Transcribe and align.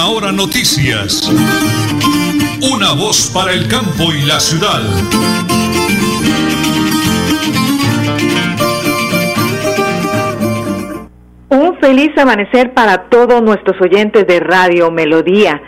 Última 0.00 0.16
Hora 0.16 0.32
Noticias. 0.32 1.30
Una 2.72 2.94
voz 2.94 3.30
para 3.34 3.52
el 3.52 3.68
campo 3.68 4.12
y 4.14 4.26
la 4.26 4.40
ciudad. 4.40 4.80
Un 11.50 11.78
feliz 11.80 12.16
amanecer 12.16 12.72
para 12.72 13.08
todos 13.10 13.42
nuestros 13.42 13.76
oyentes 13.80 14.26
de 14.26 14.40
Radio 14.40 14.90
Melodía. 14.90 15.60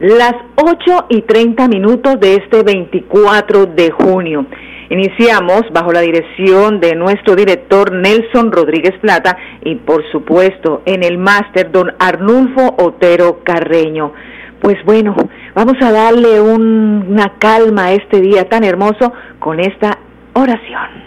Las 0.00 0.34
8 0.56 1.06
y 1.10 1.22
30 1.22 1.68
minutos 1.68 2.18
de 2.18 2.34
este 2.36 2.62
24 2.62 3.66
de 3.66 3.90
junio. 3.92 4.46
Iniciamos 4.88 5.62
bajo 5.72 5.92
la 5.92 6.00
dirección 6.00 6.80
de 6.80 6.94
nuestro 6.94 7.34
director 7.34 7.92
Nelson 7.92 8.52
Rodríguez 8.52 8.94
Plata 9.00 9.36
y 9.64 9.74
por 9.76 10.08
supuesto 10.12 10.82
en 10.84 11.02
el 11.02 11.18
máster 11.18 11.72
don 11.72 11.92
Arnulfo 11.98 12.76
Otero 12.78 13.40
Carreño. 13.42 14.12
Pues 14.60 14.76
bueno, 14.84 15.14
vamos 15.54 15.74
a 15.80 15.90
darle 15.90 16.40
una 16.40 17.34
calma 17.38 17.86
a 17.86 17.92
este 17.92 18.20
día 18.20 18.48
tan 18.48 18.64
hermoso 18.64 19.12
con 19.38 19.60
esta 19.60 19.98
oración. 20.34 21.05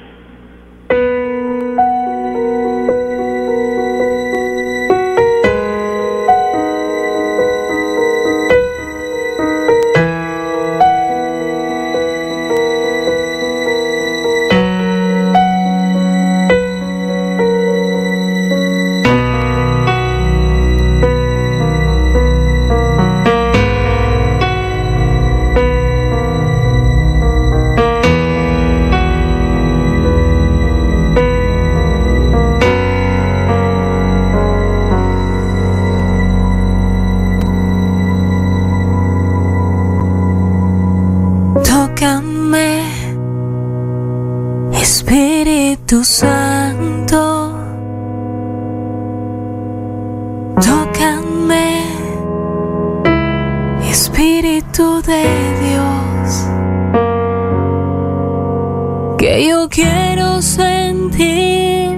Que 59.20 59.50
yo 59.50 59.68
quiero 59.70 60.42
sentir 60.42 61.90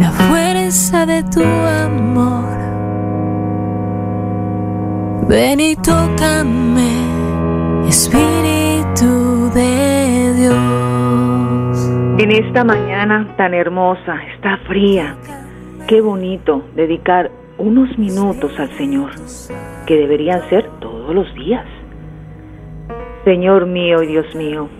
la 0.00 0.10
fuerza 0.10 1.04
de 1.04 1.22
tu 1.24 1.42
amor. 1.42 2.48
Ven 5.28 5.60
y 5.60 5.76
tócame, 5.76 7.86
Espíritu 7.86 9.50
de 9.54 10.34
Dios. 10.34 11.90
En 12.18 12.30
esta 12.30 12.64
mañana 12.64 13.34
tan 13.36 13.52
hermosa, 13.52 14.16
está 14.34 14.56
fría, 14.66 15.16
qué 15.86 16.00
bonito 16.00 16.64
dedicar 16.74 17.30
unos 17.58 17.98
minutos 17.98 18.58
al 18.58 18.74
Señor, 18.78 19.10
que 19.86 19.98
deberían 19.98 20.48
ser 20.48 20.70
todos 20.80 21.14
los 21.14 21.34
días. 21.34 21.66
Señor 23.24 23.66
mío 23.66 24.02
y 24.02 24.06
Dios 24.06 24.34
mío, 24.34 24.70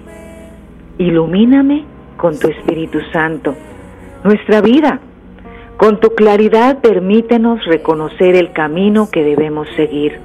ilumíname 0.98 1.84
con 2.16 2.38
tu 2.38 2.48
Espíritu 2.48 3.00
Santo, 3.12 3.54
nuestra 4.22 4.60
vida. 4.60 5.00
Con 5.76 5.98
tu 5.98 6.10
claridad 6.10 6.78
permítenos 6.78 7.64
reconocer 7.64 8.36
el 8.36 8.52
camino 8.52 9.08
que 9.10 9.24
debemos 9.24 9.68
seguir. 9.76 10.18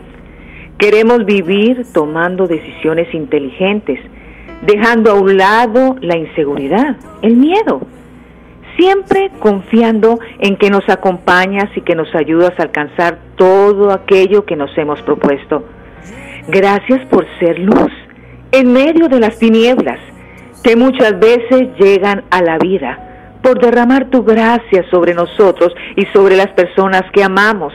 Queremos 0.78 1.25
vivir 1.25 1.85
tomando 1.91 2.47
decisiones 2.47 3.13
inteligentes, 3.13 4.00
dejando 4.62 5.12
a 5.12 5.16
un 5.16 5.38
lado 5.38 5.96
la 6.02 6.18
inseguridad, 6.18 6.96
el 7.22 7.35
miedo, 7.35 7.81
siempre 8.78 9.31
confiando 9.40 10.19
en 10.40 10.56
que 10.56 10.69
nos 10.69 10.88
acompañas 10.88 11.69
y 11.75 11.81
que 11.81 11.96
nos 11.96 12.13
ayudas 12.16 12.53
a 12.59 12.63
alcanzar 12.63 13.18
todo 13.35 13.91
aquello 13.91 14.46
que 14.46 14.56
nos 14.56 14.78
hemos 14.78 15.02
propuesto. 15.02 15.66
Gracias 16.47 17.06
por 17.08 17.25
ser 17.40 17.59
luz 17.59 17.91
en 18.52 18.72
medio 18.72 19.09
de 19.09 19.19
las 19.19 19.38
tinieblas 19.38 20.00
que 20.64 20.75
muchas 20.75 21.20
veces 21.20 21.70
llegan 21.80 22.24
a 22.30 22.42
la 22.42 22.58
vida, 22.58 23.38
por 23.42 23.59
derramar 23.59 24.09
tu 24.09 24.24
gracia 24.24 24.84
sobre 24.92 25.14
nosotros 25.14 25.74
y 25.96 26.06
sobre 26.08 26.36
las 26.36 26.50
personas 26.50 27.03
que 27.14 27.24
amamos. 27.24 27.74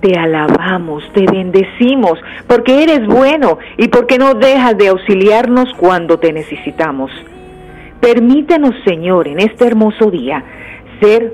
Te 0.00 0.18
alabamos, 0.18 1.04
te 1.12 1.26
bendecimos, 1.30 2.18
porque 2.46 2.82
eres 2.82 3.06
bueno 3.06 3.58
y 3.76 3.88
porque 3.88 4.18
no 4.18 4.34
dejas 4.34 4.76
de 4.78 4.88
auxiliarnos 4.88 5.68
cuando 5.76 6.18
te 6.18 6.32
necesitamos. 6.32 7.10
Permítenos, 8.00 8.74
Señor, 8.84 9.28
en 9.28 9.40
este 9.40 9.66
hermoso 9.66 10.10
día, 10.10 10.42
ser 11.00 11.32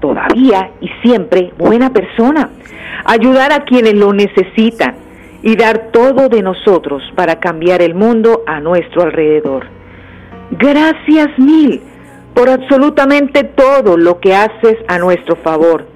todavía 0.00 0.70
y 0.80 0.88
siempre 1.02 1.52
buena 1.58 1.90
persona, 1.92 2.50
ayudar 3.04 3.52
a 3.52 3.64
quienes 3.64 3.94
lo 3.94 4.12
necesitan 4.12 4.94
y 5.42 5.56
dar 5.56 5.90
todo 5.92 6.28
de 6.28 6.42
nosotros 6.42 7.02
para 7.14 7.40
cambiar 7.40 7.82
el 7.82 7.94
mundo 7.94 8.42
a 8.46 8.60
nuestro 8.60 9.02
alrededor. 9.02 9.77
Gracias 10.50 11.28
mil 11.38 11.82
por 12.34 12.48
absolutamente 12.48 13.44
todo 13.44 13.96
lo 13.96 14.20
que 14.20 14.34
haces 14.34 14.76
a 14.86 14.98
nuestro 14.98 15.36
favor. 15.36 15.86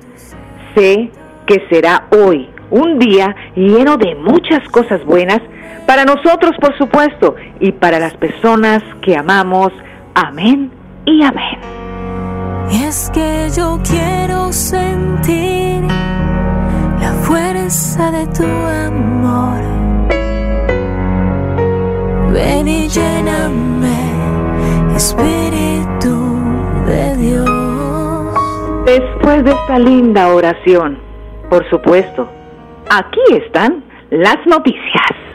Sé 0.74 1.10
que 1.46 1.66
será 1.70 2.06
hoy 2.10 2.48
un 2.70 2.98
día 2.98 3.34
lleno 3.54 3.96
de 3.96 4.14
muchas 4.14 4.66
cosas 4.70 5.04
buenas 5.04 5.40
para 5.86 6.04
nosotros, 6.04 6.52
por 6.60 6.76
supuesto, 6.78 7.36
y 7.60 7.72
para 7.72 7.98
las 7.98 8.14
personas 8.16 8.82
que 9.02 9.16
amamos. 9.16 9.72
Amén 10.14 10.70
y 11.04 11.22
amén. 11.22 11.58
es 12.70 13.10
que 13.12 13.48
yo 13.54 13.78
quiero 13.84 14.52
sentir 14.52 15.82
la 17.00 17.12
fuerza 17.22 18.10
de 18.10 18.26
tu 18.28 18.44
amor. 18.44 19.60
Ven 22.32 22.68
y 22.68 22.88
lléname, 22.88 23.71
Espíritu 25.04 26.14
de 26.86 27.16
Dios. 27.16 28.84
Después 28.86 29.42
de 29.42 29.50
esta 29.50 29.76
linda 29.80 30.28
oración, 30.28 30.96
por 31.50 31.68
supuesto. 31.70 32.28
Aquí 32.88 33.20
están 33.32 33.82
las 34.10 34.36
noticias. 34.46 35.31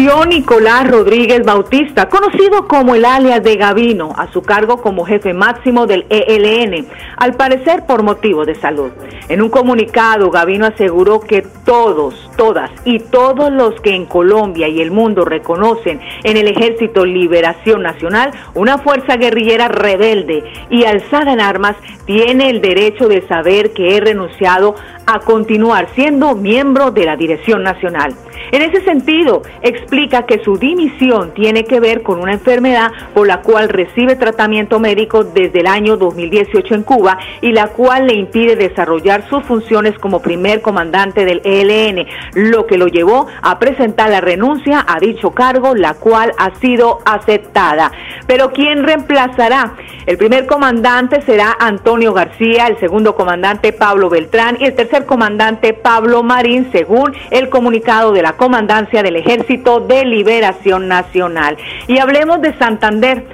Nicolás 0.00 0.90
Rodríguez 0.90 1.44
Bautista, 1.44 2.08
conocido 2.08 2.66
como 2.66 2.94
el 2.94 3.04
alias 3.04 3.42
de 3.42 3.56
Gavino, 3.56 4.14
a 4.16 4.32
su 4.32 4.40
cargo 4.40 4.80
como 4.80 5.04
jefe 5.04 5.34
máximo 5.34 5.86
del 5.86 6.06
ELN, 6.08 6.86
al 7.18 7.34
parecer 7.34 7.84
por 7.86 8.02
motivo 8.02 8.46
de 8.46 8.54
salud. 8.54 8.92
En 9.28 9.42
un 9.42 9.50
comunicado, 9.50 10.30
Gavino 10.30 10.64
aseguró 10.64 11.20
que 11.20 11.42
todos, 11.66 12.30
todas 12.38 12.70
y 12.86 12.98
todos 12.98 13.52
los 13.52 13.78
que 13.82 13.94
en 13.94 14.06
Colombia 14.06 14.68
y 14.68 14.80
el 14.80 14.90
mundo 14.90 15.26
reconocen 15.26 16.00
en 16.24 16.36
el 16.38 16.48
Ejército 16.48 17.04
Liberación 17.04 17.82
Nacional 17.82 18.30
una 18.54 18.78
fuerza 18.78 19.18
guerrillera 19.18 19.68
rebelde 19.68 20.42
y 20.70 20.84
alzada 20.84 21.34
en 21.34 21.40
armas, 21.40 21.76
tiene 22.06 22.48
el 22.48 22.62
derecho 22.62 23.06
de 23.06 23.26
saber 23.28 23.72
que 23.74 23.96
he 23.96 24.00
renunciado 24.00 24.74
a 25.12 25.20
continuar 25.20 25.88
siendo 25.94 26.34
miembro 26.34 26.90
de 26.90 27.04
la 27.04 27.16
Dirección 27.16 27.62
Nacional. 27.62 28.14
En 28.52 28.62
ese 28.62 28.82
sentido, 28.82 29.42
explica 29.62 30.26
que 30.26 30.42
su 30.42 30.56
dimisión 30.56 31.32
tiene 31.34 31.64
que 31.64 31.78
ver 31.78 32.02
con 32.02 32.20
una 32.20 32.32
enfermedad 32.32 32.90
por 33.14 33.26
la 33.26 33.42
cual 33.42 33.68
recibe 33.68 34.16
tratamiento 34.16 34.80
médico 34.80 35.22
desde 35.22 35.60
el 35.60 35.68
año 35.68 35.96
2018 35.96 36.74
en 36.74 36.82
Cuba 36.82 37.18
y 37.42 37.52
la 37.52 37.68
cual 37.68 38.08
le 38.08 38.14
impide 38.14 38.56
desarrollar 38.56 39.28
sus 39.28 39.44
funciones 39.44 39.96
como 39.98 40.20
primer 40.20 40.62
comandante 40.62 41.24
del 41.24 41.42
ELN, 41.44 42.06
lo 42.34 42.66
que 42.66 42.78
lo 42.78 42.88
llevó 42.88 43.28
a 43.42 43.58
presentar 43.58 44.10
la 44.10 44.20
renuncia 44.20 44.84
a 44.86 44.98
dicho 44.98 45.30
cargo, 45.30 45.74
la 45.76 45.94
cual 45.94 46.32
ha 46.36 46.54
sido 46.56 46.98
aceptada. 47.04 47.92
Pero 48.26 48.50
¿quién 48.52 48.82
reemplazará? 48.82 49.74
El 50.06 50.16
primer 50.16 50.46
comandante 50.46 51.22
será 51.22 51.56
Antonio 51.60 52.12
García, 52.12 52.66
el 52.66 52.78
segundo 52.80 53.14
comandante 53.14 53.72
Pablo 53.72 54.08
Beltrán 54.08 54.56
y 54.58 54.64
el 54.64 54.74
tercer 54.74 54.99
comandante 55.06 55.72
Pablo 55.72 56.22
Marín, 56.22 56.70
según 56.72 57.14
el 57.30 57.48
comunicado 57.48 58.12
de 58.12 58.22
la 58.22 58.32
Comandancia 58.34 59.02
del 59.02 59.16
Ejército 59.16 59.80
de 59.80 60.04
Liberación 60.04 60.88
Nacional. 60.88 61.56
Y 61.88 61.98
hablemos 61.98 62.40
de 62.40 62.56
Santander 62.58 63.24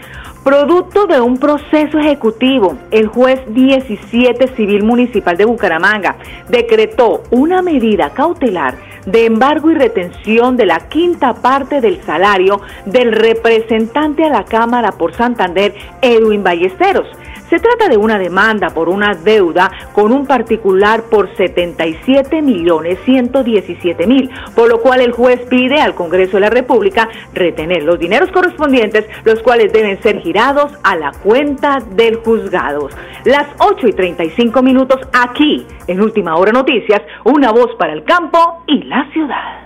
Producto 0.47 1.09
de 1.09 1.21
un 1.21 1.39
proceso 1.39 1.99
ejecutivo, 1.99 2.79
el 2.93 3.09
juez 3.09 3.41
17 3.49 4.47
Civil 4.55 4.85
Municipal 4.85 5.37
de 5.37 5.45
Bucaramanga 5.45 6.19
decretó 6.49 7.25
una 7.33 7.63
medida 7.63 8.11
cautelar 8.11 8.77
de 9.07 9.27
embargo 9.27 9.73
y 9.73 9.75
retención 9.75 10.57
de 10.57 10.67
la 10.67 10.89
quinta 10.89 11.35
parte 11.35 11.81
del 11.81 12.01
salario 12.05 12.61
del 12.85 13.11
representante 13.11 14.23
a 14.23 14.29
la 14.29 14.45
Cámara 14.45 14.93
por 14.93 15.15
Santander, 15.15 15.75
Edwin 16.01 16.45
Ballesteros 16.45 17.09
se 17.49 17.59
trata 17.59 17.89
de 17.89 17.97
una 17.97 18.19
demanda 18.19 18.71
por 18.71 18.89
una 18.89 19.15
deuda 19.15 19.71
con 19.93 20.13
un 20.13 20.27
particular 20.27 21.05
por 21.05 21.35
77 21.37 22.43
millones 22.43 22.99
117 23.05 24.07
mil, 24.07 24.31
por 24.55 24.69
lo 24.69 24.81
cual 24.81 25.01
el 25.01 25.13
juez 25.13 25.41
pide 25.49 25.81
al 25.81 25.95
Congreso 25.95 26.37
de 26.37 26.41
la 26.41 26.51
República 26.51 27.09
retener 27.33 27.85
los 27.85 27.99
dineros 27.99 28.31
correspondientes, 28.31 29.07
los 29.25 29.43
cuales 29.43 29.73
deben 29.73 30.01
ser 30.03 30.21
girados 30.21 30.73
a 30.83 30.97
la 30.97 31.13
cuenta 31.13 31.79
del 31.91 32.17
juzgado. 32.17 32.89
Las 33.25 33.47
8 33.59 33.89
y 33.89 33.93
35 33.93 34.63
minutos 34.63 35.01
aquí, 35.13 35.67
en 35.87 36.01
Última 36.01 36.37
Hora 36.37 36.53
Noticias, 36.53 37.03
una 37.25 37.51
voz 37.53 37.75
para 37.77 37.93
el 37.93 38.05
campo 38.05 38.63
y 38.67 38.83
la 38.85 39.09
ciudad. 39.13 39.66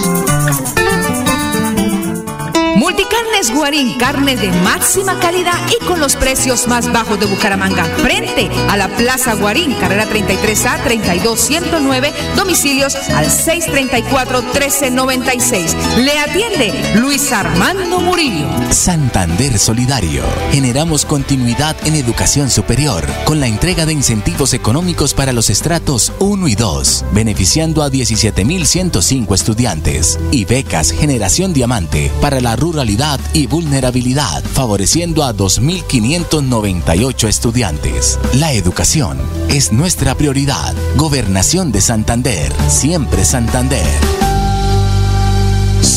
Multicarnes 3.41 3.59
Guarín, 3.59 3.97
carne 3.97 4.35
de 4.35 4.51
máxima 4.61 5.17
calidad 5.19 5.57
y 5.69 5.77
con 5.85 5.99
los 5.99 6.15
precios 6.15 6.67
más 6.67 6.91
bajos 6.91 7.19
de 7.19 7.25
Bucaramanga. 7.25 7.85
Frente 7.85 8.51
a 8.69 8.77
la 8.77 8.87
Plaza 8.87 9.33
Guarín, 9.33 9.73
carrera 9.79 10.07
33A 10.07 10.83
32109, 10.83 12.13
domicilios 12.35 12.93
al 12.95 13.25
634-1396. 13.25 15.73
Le 15.97 16.19
atiende 16.19 16.71
Luis 16.99 17.31
Armando 17.31 17.99
Murillo. 17.99 18.47
Santander 18.71 19.57
Solidario. 19.57 20.23
Generamos 20.51 21.03
continuidad 21.05 21.75
en 21.85 21.95
educación 21.95 22.51
superior 22.51 23.03
con 23.25 23.39
la 23.39 23.47
entrega 23.47 23.87
de 23.87 23.93
incentivos 23.93 24.53
económicos 24.53 25.15
para 25.15 25.33
los 25.33 25.49
estratos 25.49 26.13
1 26.19 26.47
y 26.47 26.53
2, 26.53 27.05
beneficiando 27.11 27.81
a 27.81 27.89
17.105 27.89 29.33
estudiantes. 29.33 30.19
Y 30.29 30.45
becas 30.45 30.91
Generación 30.91 31.53
Diamante 31.53 32.11
para 32.21 32.39
la 32.39 32.55
ruralidad 32.55 33.19
y 33.33 33.47
vulnerabilidad, 33.47 34.43
favoreciendo 34.43 35.23
a 35.23 35.33
2.598 35.33 37.27
estudiantes. 37.27 38.19
La 38.33 38.53
educación 38.53 39.19
es 39.49 39.71
nuestra 39.71 40.15
prioridad. 40.15 40.73
Gobernación 40.95 41.71
de 41.71 41.81
Santander, 41.81 42.51
siempre 42.67 43.25
Santander. 43.25 44.30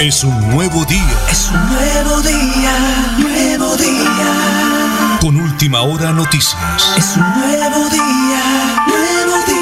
Es 0.00 0.22
un 0.22 0.50
nuevo 0.50 0.84
día. 0.84 1.16
Es 1.30 1.50
un 1.50 1.66
nuevo 1.66 2.20
día, 2.20 2.72
nuevo 3.16 3.74
día. 3.76 5.18
Con 5.20 5.36
última 5.36 5.80
hora 5.80 6.12
noticias. 6.12 6.94
Es 6.96 7.16
un 7.16 7.22
nuevo 7.22 7.88
día, 7.88 8.82
nuevo 8.86 9.36
día. 9.46 9.54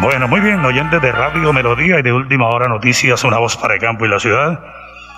Bueno, 0.00 0.28
muy 0.28 0.40
bien, 0.40 0.64
oyentes 0.64 1.02
de 1.02 1.12
Radio 1.12 1.52
Melodía 1.52 1.98
y 1.98 2.02
de 2.02 2.12
Última 2.12 2.48
Hora 2.48 2.68
Noticias, 2.68 3.22
una 3.22 3.38
voz 3.38 3.56
para 3.58 3.74
el 3.74 3.80
campo 3.80 4.06
y 4.06 4.08
la 4.08 4.18
ciudad. 4.18 4.60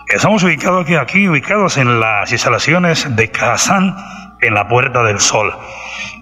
Estamos 0.09 0.43
ubicados 0.43 0.83
aquí, 0.83 0.97
aquí 0.97 1.29
ubicados 1.29 1.77
en 1.77 2.01
las 2.01 2.31
instalaciones 2.33 3.15
de 3.15 3.31
Kazán, 3.31 3.97
en 4.41 4.55
la 4.55 4.69
Puerta 4.69 5.03
del 5.03 5.21
Sol. 5.21 5.53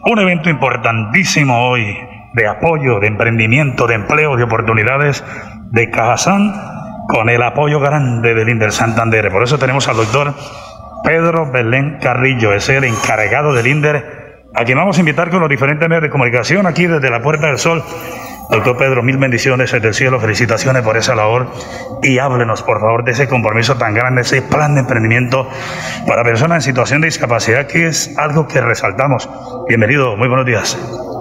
Un 0.05 0.19
evento 0.19 0.51
importantísimo 0.51 1.69
hoy 1.69 1.97
de 2.35 2.47
apoyo, 2.49 3.01
de 3.01 3.07
emprendimiento, 3.07 3.87
de 3.87 3.95
empleo, 3.95 4.37
de 4.37 4.45
oportunidades 4.45 5.25
de 5.71 5.91
Cajazán 5.91 6.53
con 7.09 7.29
el 7.29 7.43
apoyo 7.43 7.81
grande 7.81 8.35
del 8.35 8.49
Inder 8.49 8.73
Santander. 8.73 9.31
Por 9.31 9.43
eso 9.43 9.59
tenemos 9.59 9.89
al 9.89 9.97
doctor 9.97 10.35
Pedro 11.05 11.51
Belén 11.51 11.99
Carrillo, 12.01 12.53
es 12.53 12.69
el 12.69 12.85
encargado 12.85 13.53
del 13.53 13.67
INDER, 13.67 14.45
a 14.55 14.65
quien 14.65 14.79
vamos 14.79 14.97
a 14.97 15.01
invitar 15.01 15.31
con 15.31 15.41
los 15.41 15.49
diferentes 15.49 15.89
medios 15.89 16.03
de 16.03 16.11
comunicación 16.11 16.67
aquí 16.67 16.87
desde 16.87 17.11
la 17.11 17.21
Puerta 17.21 17.49
del 17.49 17.59
Sol 17.59 17.83
Doctor 18.51 18.77
Pedro, 18.77 19.03
mil 19.03 19.17
bendiciones 19.17 19.73
desde 19.73 19.89
el 19.89 19.95
cielo, 19.95 20.21
felicitaciones 20.21 20.83
por 20.83 20.97
esa 20.97 21.15
labor 21.15 21.49
y 22.03 22.19
háblenos 22.19 22.63
por 22.63 22.81
favor 22.81 23.05
de 23.05 23.13
ese 23.13 23.29
compromiso 23.29 23.77
tan 23.77 23.95
grande, 23.95 24.23
ese 24.23 24.43
plan 24.43 24.75
de 24.75 24.81
emprendimiento 24.81 25.47
para 26.07 26.23
personas 26.23 26.57
en 26.57 26.63
situación 26.63 27.01
de 27.01 27.07
discapacidad 27.07 27.67
que 27.67 27.87
es 27.87 28.17
algo 28.19 28.47
que 28.47 28.61
resaltamos. 28.61 29.29
Bienvenido, 29.69 30.17
muy 30.17 30.29
buenos 30.29 30.47
días. 30.47 30.79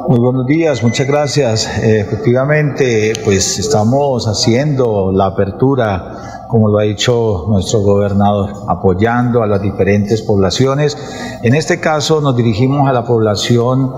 Muy 0.08 0.20
buenos 0.20 0.46
días, 0.46 0.84
muchas 0.84 1.08
gracias. 1.08 1.80
Eh, 1.82 2.02
efectivamente, 2.02 3.14
pues 3.24 3.58
estamos 3.58 4.28
haciendo 4.28 5.12
la 5.14 5.28
apertura 5.28 6.43
como 6.54 6.70
lo 6.70 6.78
ha 6.78 6.84
dicho 6.84 7.46
nuestro 7.50 7.80
gobernador, 7.80 8.52
apoyando 8.68 9.42
a 9.42 9.48
las 9.48 9.60
diferentes 9.60 10.22
poblaciones. 10.22 10.96
En 11.42 11.56
este 11.56 11.80
caso 11.80 12.22
nos 12.22 12.38
dirigimos 12.38 12.88
a 12.88 12.94
la 12.94 13.04
población 13.04 13.92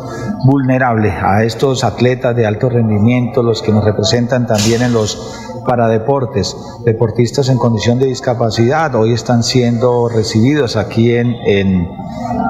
vulnerable, 0.45 1.11
a 1.11 1.43
estos 1.43 1.83
atletas 1.83 2.33
de 2.33 2.45
alto 2.45 2.69
rendimiento, 2.69 3.43
los 3.43 3.61
que 3.61 3.73
nos 3.73 3.83
representan 3.83 4.47
también 4.47 4.83
en 4.83 4.93
los 4.93 5.37
paradeportes, 5.65 6.55
deportistas 6.85 7.49
en 7.49 7.57
condición 7.57 7.99
de 7.99 8.05
discapacidad, 8.05 8.95
hoy 8.95 9.13
están 9.13 9.43
siendo 9.43 10.07
recibidos 10.07 10.75
aquí 10.75 11.15
en, 11.15 11.35
en 11.45 11.89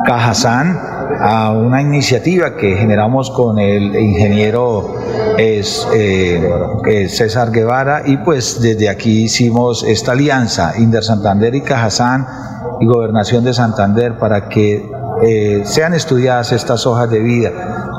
Cajazán 0.06 0.96
a 1.20 1.52
una 1.52 1.82
iniciativa 1.82 2.56
que 2.56 2.76
generamos 2.76 3.32
con 3.32 3.58
el 3.60 3.96
ingeniero 3.96 4.96
es, 5.38 5.88
eh, 5.94 7.08
César 7.10 7.52
Guevara. 7.52 8.04
Y 8.06 8.18
pues 8.18 8.62
desde 8.62 8.90
aquí 8.90 9.24
hicimos 9.24 9.84
esta 9.84 10.12
alianza 10.12 10.74
Inder 10.78 11.04
Santander 11.04 11.56
y 11.56 11.62
Cajazán 11.62 12.28
y 12.80 12.86
Gobernación 12.86 13.44
de 13.44 13.54
Santander 13.54 14.18
para 14.18 14.50
que 14.50 14.90
eh, 15.24 15.62
sean 15.66 15.94
estudiadas 15.94 16.52
estas 16.52 16.86
hojas 16.86 17.10
de 17.10 17.20
vida. 17.20 17.52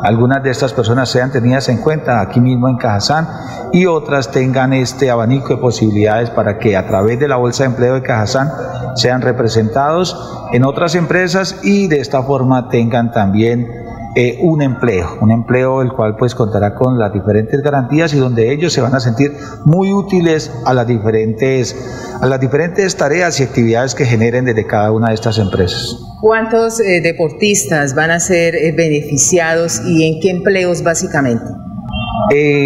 Algunas 0.02 0.42
de 0.42 0.50
estas 0.50 0.72
personas 0.72 1.08
sean 1.08 1.32
tenidas 1.32 1.68
en 1.68 1.78
cuenta 1.78 2.20
aquí 2.20 2.40
mismo 2.40 2.68
en 2.68 2.76
Cajazán 2.76 3.28
y 3.72 3.86
otras 3.86 4.30
tengan 4.30 4.72
este 4.72 5.10
abanico 5.10 5.48
de 5.48 5.56
posibilidades 5.56 6.30
para 6.30 6.58
que 6.58 6.76
a 6.76 6.86
través 6.86 7.18
de 7.18 7.28
la 7.28 7.36
Bolsa 7.36 7.64
de 7.64 7.70
Empleo 7.70 7.94
de 7.94 8.02
Cajazán 8.02 8.50
sean 8.94 9.22
representados 9.22 10.16
en 10.52 10.64
otras 10.64 10.94
empresas 10.94 11.60
y 11.62 11.88
de 11.88 12.00
esta 12.00 12.22
forma 12.22 12.68
tengan 12.68 13.12
también 13.12 13.85
eh, 14.18 14.38
un 14.40 14.62
empleo, 14.62 15.18
un 15.20 15.30
empleo 15.30 15.82
el 15.82 15.92
cual 15.92 16.16
pues 16.16 16.34
contará 16.34 16.74
con 16.74 16.98
las 16.98 17.12
diferentes 17.12 17.60
garantías 17.60 18.14
y 18.14 18.16
donde 18.16 18.50
ellos 18.50 18.72
se 18.72 18.80
van 18.80 18.94
a 18.94 19.00
sentir 19.00 19.32
muy 19.66 19.92
útiles 19.92 20.50
a 20.64 20.72
las 20.72 20.86
diferentes, 20.86 21.76
a 22.18 22.24
las 22.24 22.40
diferentes 22.40 22.96
tareas 22.96 23.38
y 23.40 23.42
actividades 23.42 23.94
que 23.94 24.06
generen 24.06 24.46
desde 24.46 24.66
cada 24.66 24.90
una 24.90 25.08
de 25.08 25.16
estas 25.16 25.36
empresas. 25.36 25.98
¿Cuántos 26.22 26.80
eh, 26.80 27.02
deportistas 27.02 27.94
van 27.94 28.10
a 28.10 28.18
ser 28.18 28.54
eh, 28.54 28.72
beneficiados 28.74 29.82
y 29.84 30.10
en 30.10 30.20
qué 30.22 30.30
empleos 30.30 30.82
básicamente? 30.82 31.44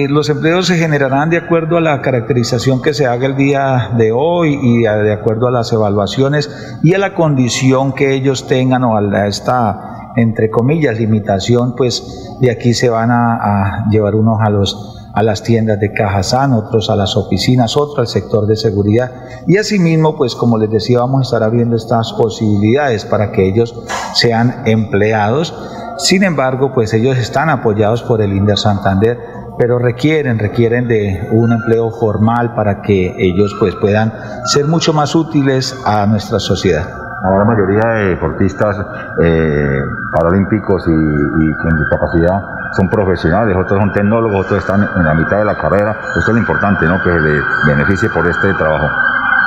los 0.09 0.31
empleos 0.31 0.69
se 0.69 0.79
generarán 0.79 1.29
de 1.29 1.37
acuerdo 1.37 1.77
a 1.77 1.81
la 1.83 2.01
caracterización 2.01 2.81
que 2.81 2.95
se 2.95 3.07
haga 3.07 3.27
el 3.27 3.37
día 3.37 3.91
de 3.99 4.11
hoy 4.11 4.59
y 4.63 4.83
de 4.85 5.13
acuerdo 5.13 5.49
a 5.49 5.51
las 5.51 5.71
evaluaciones 5.71 6.49
y 6.83 6.95
a 6.95 6.99
la 6.99 7.15
condición 7.15 7.93
que 7.93 8.15
ellos 8.15 8.47
tengan 8.47 8.85
o 8.85 8.97
a 8.97 9.27
esta 9.27 10.00
entre 10.17 10.51
comillas, 10.51 10.99
limitación, 10.99 11.75
pues 11.77 12.37
de 12.41 12.51
aquí 12.51 12.75
se 12.75 12.89
van 12.89 13.11
a, 13.11 13.87
llevar 13.91 14.15
unos 14.15 14.41
a 14.41 14.51
los 14.51 14.97
a 15.13 15.25
las 15.25 15.43
tiendas 15.43 15.81
de 15.81 15.93
Cajazán, 15.93 16.53
otros 16.53 16.89
a 16.89 16.95
las 16.95 17.17
oficinas, 17.17 17.77
otros 17.77 17.99
al 17.99 18.07
sector 18.07 18.47
de 18.47 18.55
seguridad. 18.55 19.11
Y 19.49 19.57
asimismo, 19.57 20.17
pues 20.17 20.37
como 20.37 20.57
les 20.57 20.71
decía, 20.71 21.01
vamos 21.01 21.21
a 21.21 21.23
estar 21.23 21.43
abriendo 21.43 21.75
estas 21.75 22.13
posibilidades 22.13 23.05
para 23.05 23.33
que 23.33 23.49
ellos 23.49 23.75
sean 24.15 24.63
empleados. 24.67 25.53
Sin 25.99 26.23
embargo, 26.23 26.73
pues 26.73 26.95
ellos 26.95 27.19
están 27.19 27.51
apoyados 27.51 28.05
por 28.05 28.23
el 28.23 28.33
INDER 28.33 28.57
Santander, 28.57 29.19
pero 29.59 29.81
requieren, 29.81 30.39
requieren 30.39 30.87
de 30.87 31.29
un 31.33 31.53
empleo 31.53 31.91
formal 31.91 32.55
para 32.55 32.81
que 32.81 33.13
ellos 33.19 33.55
pues 33.59 33.75
puedan 33.75 34.13
ser 34.47 34.67
mucho 34.67 34.93
más 34.93 35.15
útiles 35.15 35.77
a 35.85 36.07
nuestra 36.07 36.39
sociedad. 36.39 37.00
La 37.23 37.45
mayoría 37.45 37.83
de 37.97 38.09
deportistas 38.11 38.77
eh, 39.23 39.83
paralímpicos 40.13 40.87
y, 40.89 40.93
y, 40.93 41.55
con 41.55 41.77
discapacidad 41.77 42.43
son 42.77 42.89
profesionales, 42.89 43.57
otros 43.57 43.79
son 43.79 43.93
tecnólogos, 43.93 44.47
otros 44.47 44.61
están 44.61 44.83
en 44.97 45.05
la 45.05 45.15
mitad 45.15 45.39
de 45.39 45.45
la 45.45 45.57
carrera. 45.57 45.97
Esto 46.17 46.31
es 46.31 46.35
lo 46.35 46.39
importante, 46.39 46.87
¿no? 46.87 46.97
Que 47.03 47.11
se 47.11 47.21
le 47.21 47.41
beneficie 47.67 48.09
por 48.09 48.27
este 48.27 48.55
trabajo. 48.55 48.87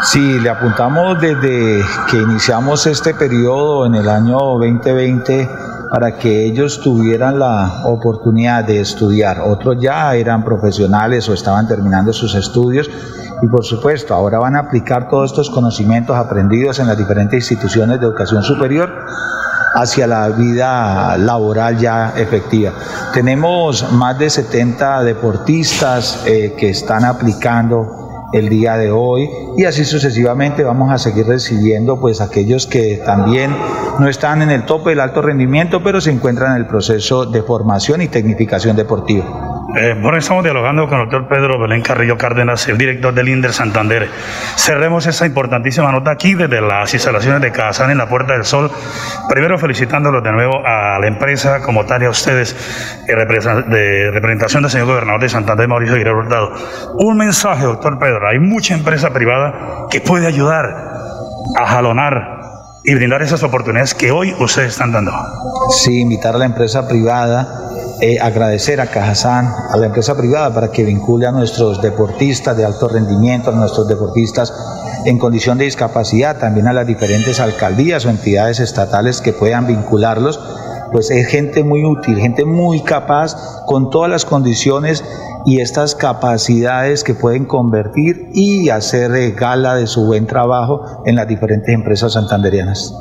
Sí, 0.02 0.40
le 0.40 0.50
apuntamos 0.50 1.20
desde 1.20 1.82
que 2.12 2.18
iniciamos 2.18 2.86
este 2.86 3.14
periodo 3.14 3.86
en 3.86 3.96
el 3.96 4.10
año 4.10 4.38
2020 4.38 5.50
para 5.94 6.18
que 6.18 6.44
ellos 6.44 6.82
tuvieran 6.82 7.38
la 7.38 7.84
oportunidad 7.86 8.64
de 8.64 8.82
estudiar. 8.82 9.42
Otros 9.42 9.78
ya 9.80 10.16
eran 10.16 10.44
profesionales 10.44 11.30
o 11.30 11.36
estaban 11.36 11.68
terminando 11.68 12.12
sus 12.12 12.34
estudios 12.34 12.90
y 13.44 13.48
por 13.48 13.64
supuesto 13.64 14.16
ahora 14.16 14.40
van 14.40 14.56
a 14.56 14.62
aplicar 14.62 15.08
todos 15.08 15.30
estos 15.30 15.52
conocimientos 15.52 16.18
aprendidos 16.18 16.80
en 16.80 16.88
las 16.88 16.98
diferentes 16.98 17.36
instituciones 17.36 18.00
de 18.00 18.08
educación 18.08 18.42
superior 18.42 18.92
hacia 19.76 20.08
la 20.08 20.30
vida 20.30 21.16
laboral 21.16 21.78
ya 21.78 22.16
efectiva. 22.18 22.72
Tenemos 23.14 23.92
más 23.92 24.18
de 24.18 24.32
70 24.32 25.04
deportistas 25.04 26.24
eh, 26.26 26.56
que 26.58 26.72
están 26.72 27.06
aplicando 27.06 28.13
el 28.34 28.50
día 28.50 28.78
de 28.78 28.92
hoy 28.92 29.30
y 29.58 29.66
así 29.66 29.86
sucesivamente 29.86 30.64
vamos 30.64 30.92
a 30.92 30.98
seguir 30.98 31.28
recibiendo 31.28 32.00
pues 32.00 32.20
aquellos 32.20 32.68
que 32.68 33.02
también 33.06 33.56
no 34.00 34.08
están 34.08 34.42
en 34.42 34.50
el 34.50 34.66
tope 34.66 34.90
del 34.90 35.00
alto 35.00 35.22
rendimiento 35.22 35.84
pero 35.84 36.02
se 36.02 36.12
encuentran 36.12 36.52
en 36.52 36.58
el 36.58 36.68
proceso 36.68 37.26
de 37.26 37.44
formación 37.44 38.02
y 38.02 38.08
tecnificación 38.08 38.76
deportiva. 38.76 39.53
Eh, 39.76 39.96
bueno, 40.00 40.20
estamos 40.20 40.44
dialogando 40.44 40.88
con 40.88 41.00
el 41.00 41.10
doctor 41.10 41.28
Pedro 41.28 41.58
Belén 41.58 41.82
Carrillo 41.82 42.16
Cárdenas, 42.16 42.68
el 42.68 42.78
director 42.78 43.12
del 43.12 43.28
INDER 43.28 43.54
Santander. 43.54 44.08
Cerremos 44.56 45.08
esa 45.08 45.26
importantísima 45.26 45.92
nota 45.92 46.12
aquí 46.12 46.36
desde 46.36 46.62
las 46.62 46.94
instalaciones 46.94 47.42
de 47.42 47.52
Cazán 47.52 47.90
en 47.90 47.98
la 47.98 48.08
Puerta 48.08 48.34
del 48.34 48.46
Sol. 48.46 48.70
Primero 49.30 49.58
felicitándolos 49.58 50.24
de 50.24 50.32
nuevo 50.32 50.62
a 50.64 51.00
la 51.00 51.08
empresa 51.08 51.64
como 51.64 51.86
tal 51.86 52.04
y 52.04 52.06
a 52.06 52.12
ustedes 52.12 52.56
eh, 53.08 53.16
de 53.16 54.12
representación 54.12 54.62
del 54.62 54.72
señor 54.72 54.88
gobernador 54.88 55.22
de 55.22 55.30
Santander, 55.30 55.68
Mauricio 55.68 55.96
Aguirre 55.96 56.14
Hurtado. 56.14 56.54
Un 57.00 57.18
mensaje, 57.18 57.64
doctor 57.64 57.98
Pedro. 57.98 58.28
Hay 58.28 58.38
mucha 58.38 58.76
empresa 58.76 59.12
privada 59.12 59.88
que 59.90 60.02
puede 60.02 60.28
ayudar 60.28 60.66
a 61.58 61.66
jalonar 61.66 62.42
y 62.84 62.94
brindar 62.94 63.24
esas 63.24 63.42
oportunidades 63.42 63.96
que 63.96 64.12
hoy 64.12 64.36
ustedes 64.38 64.74
están 64.74 64.92
dando. 64.92 65.14
Sí, 65.70 66.02
invitar 66.02 66.36
a 66.36 66.38
la 66.38 66.46
empresa 66.46 66.88
privada 66.88 67.72
eh, 68.04 68.20
agradecer 68.20 68.82
a 68.82 68.88
Cajazán, 68.88 69.48
a 69.70 69.78
la 69.78 69.86
empresa 69.86 70.14
privada, 70.18 70.54
para 70.54 70.72
que 70.72 70.84
vincule 70.84 71.26
a 71.26 71.32
nuestros 71.32 71.82
deportistas 71.82 72.58
de 72.58 72.66
alto 72.66 72.90
rendimiento, 72.90 73.50
a 73.50 73.54
nuestros 73.54 73.88
deportistas 73.88 74.54
en 75.06 75.18
condición 75.18 75.58
de 75.58 75.64
discapacidad, 75.64 76.38
también 76.38 76.68
a 76.68 76.74
las 76.74 76.86
diferentes 76.86 77.40
alcaldías 77.40 78.06
o 78.06 78.10
entidades 78.10 78.60
estatales 78.60 79.22
que 79.22 79.32
puedan 79.32 79.68
vincularlos, 79.68 80.38
pues 80.92 81.12
es 81.12 81.28
gente 81.28 81.64
muy 81.64 81.86
útil, 81.86 82.20
gente 82.20 82.44
muy 82.44 82.82
capaz, 82.82 83.38
con 83.68 83.90
todas 83.90 84.12
las 84.12 84.26
condiciones 84.26 85.02
y 85.46 85.62
estas 85.62 85.96
capacidades 85.96 87.06
que 87.06 87.14
pueden 87.14 87.46
convertir 87.46 88.32
y 88.34 88.68
hacer 88.68 89.16
eh, 89.16 89.32
gala 89.32 89.76
de 89.76 89.88
su 89.88 90.06
buen 90.06 90.28
trabajo 90.28 91.04
en 91.06 91.16
las 91.16 91.30
diferentes 91.30 91.74
empresas 91.74 92.12
santanderianas. 92.12 92.94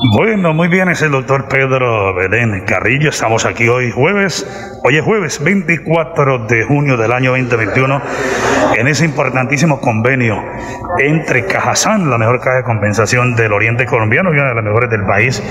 Bueno, 0.00 0.54
muy 0.54 0.68
bien, 0.68 0.88
es 0.88 1.02
el 1.02 1.10
doctor 1.10 1.48
Pedro 1.48 2.14
Belén 2.14 2.62
Carrillo. 2.64 3.10
Estamos 3.10 3.44
aquí 3.44 3.66
hoy 3.66 3.90
jueves, 3.90 4.46
hoy 4.84 4.96
es 4.96 5.04
jueves 5.04 5.42
24 5.42 6.46
de 6.46 6.62
junio 6.62 6.96
del 6.96 7.10
año 7.10 7.32
2021, 7.32 8.00
en 8.76 8.86
ese 8.86 9.04
importantísimo 9.04 9.80
convenio 9.80 10.40
entre 10.98 11.46
Cajazán, 11.46 12.10
la 12.10 12.18
mejor 12.18 12.40
caja 12.40 12.56
de 12.56 12.62
compensación 12.64 13.36
del 13.36 13.52
oriente 13.52 13.86
colombiano 13.86 14.34
y 14.34 14.38
una 14.38 14.48
de 14.48 14.54
las 14.54 14.64
mejores 14.64 14.90
del 14.90 15.04
país, 15.04 15.42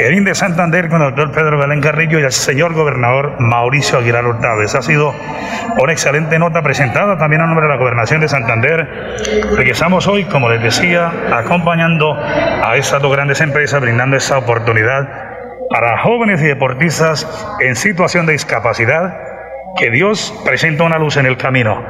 el 0.00 0.24
de 0.24 0.34
Santander 0.34 0.88
con 0.88 1.02
el 1.02 1.08
doctor 1.08 1.32
Pedro 1.32 1.58
Belén 1.58 1.80
Carrillo 1.80 2.18
y 2.18 2.22
el 2.22 2.32
señor 2.32 2.74
gobernador 2.74 3.34
Mauricio 3.38 3.98
Aguilar 3.98 4.24
Hurtado. 4.26 4.62
Esa 4.62 4.78
ha 4.78 4.82
sido 4.82 5.14
una 5.78 5.92
excelente 5.92 6.38
nota 6.38 6.62
presentada 6.62 7.18
también 7.18 7.42
a 7.42 7.46
nombre 7.46 7.66
de 7.66 7.72
la 7.72 7.78
gobernación 7.78 8.20
de 8.20 8.28
Santander. 8.28 8.88
Regresamos 9.56 10.06
hoy, 10.06 10.24
como 10.24 10.48
les 10.48 10.62
decía, 10.62 11.12
acompañando 11.32 12.14
a 12.14 12.76
estas 12.76 13.02
dos 13.02 13.12
grandes 13.12 13.40
empresas 13.40 13.80
brindando 13.80 14.16
esa 14.16 14.38
oportunidad 14.38 15.08
para 15.70 15.98
jóvenes 15.98 16.40
y 16.40 16.46
deportistas 16.46 17.26
en 17.60 17.76
situación 17.76 18.26
de 18.26 18.32
discapacidad, 18.32 19.18
que 19.78 19.90
Dios 19.90 20.32
presenta 20.44 20.84
una 20.84 20.98
luz 20.98 21.16
en 21.16 21.26
el 21.26 21.36
camino. 21.36 21.84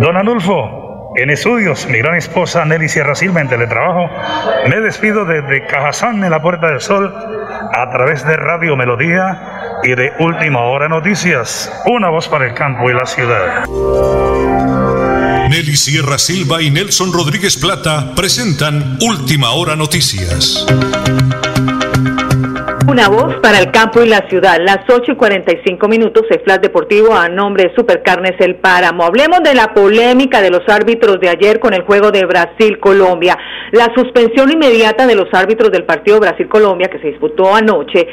Don 0.00 0.16
Anulfo, 0.16 0.87
en 1.16 1.30
estudios, 1.30 1.86
mi 1.88 1.98
gran 1.98 2.16
esposa 2.16 2.64
Nelly 2.64 2.88
Sierra 2.88 3.14
Silva 3.14 3.40
en 3.40 3.48
teletrabajo, 3.48 4.10
me 4.68 4.80
despido 4.80 5.24
desde 5.24 5.66
Cajazán 5.66 6.22
en 6.22 6.30
la 6.30 6.42
Puerta 6.42 6.68
del 6.68 6.80
Sol 6.80 7.14
a 7.72 7.90
través 7.90 8.24
de 8.26 8.36
Radio 8.36 8.76
Melodía 8.76 9.80
y 9.82 9.94
de 9.94 10.12
Última 10.18 10.60
Hora 10.64 10.88
Noticias, 10.88 11.72
una 11.86 12.10
voz 12.10 12.28
para 12.28 12.46
el 12.46 12.54
campo 12.54 12.90
y 12.90 12.94
la 12.94 13.06
ciudad. 13.06 13.64
Nelly 15.48 15.76
Sierra 15.76 16.18
Silva 16.18 16.60
y 16.60 16.70
Nelson 16.70 17.12
Rodríguez 17.12 17.56
Plata 17.56 18.12
presentan 18.14 18.98
Última 19.00 19.52
Hora 19.52 19.76
Noticias. 19.76 20.66
Una 22.98 23.10
voz 23.10 23.36
para 23.36 23.60
el 23.60 23.70
campo 23.70 24.02
y 24.02 24.08
la 24.08 24.28
ciudad. 24.28 24.58
Las 24.60 24.80
8 24.88 25.12
y 25.12 25.14
45 25.14 25.86
minutos, 25.86 26.24
el 26.30 26.40
Flash 26.40 26.62
Deportivo 26.62 27.14
a 27.14 27.28
nombre 27.28 27.68
de 27.68 27.74
Supercarnes 27.76 28.34
El 28.40 28.56
Páramo. 28.56 29.04
Hablemos 29.04 29.38
de 29.44 29.54
la 29.54 29.72
polémica 29.72 30.42
de 30.42 30.50
los 30.50 30.68
árbitros 30.68 31.20
de 31.20 31.28
ayer 31.28 31.60
con 31.60 31.74
el 31.74 31.82
juego 31.82 32.10
de 32.10 32.26
Brasil-Colombia. 32.26 33.38
La 33.70 33.94
suspensión 33.94 34.50
inmediata 34.50 35.06
de 35.06 35.14
los 35.14 35.32
árbitros 35.32 35.70
del 35.70 35.84
partido 35.84 36.18
Brasil-Colombia 36.18 36.88
que 36.88 36.98
se 36.98 37.06
disputó 37.06 37.54
anoche 37.54 38.08